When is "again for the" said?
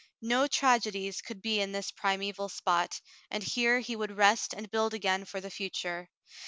4.95-5.51